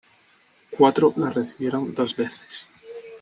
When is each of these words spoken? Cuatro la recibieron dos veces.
Cuatro 0.71 1.13
la 1.15 1.29
recibieron 1.29 1.93
dos 1.93 2.15
veces. 2.15 2.71